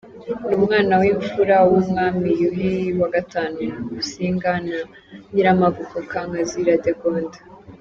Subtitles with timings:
[0.45, 3.33] Ni umwana w’imfura w’Umwami Yuhi wa V
[3.93, 4.79] Musinga na
[5.33, 7.39] Nyiramavugo Kankazi Radegonda.